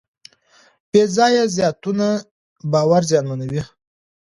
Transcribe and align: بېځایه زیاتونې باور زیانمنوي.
بېځایه 0.91 1.43
زیاتونې 1.55 2.11
باور 2.71 3.01
زیانمنوي. 3.09 3.61